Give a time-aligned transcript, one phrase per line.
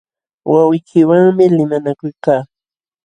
[0.51, 2.43] Wawqiykiwanmi limanakuykaa.